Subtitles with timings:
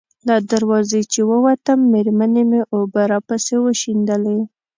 [0.27, 4.37] له دروازې چې ووتم، مېرمنې مې اوبه راپسې وشیندلې.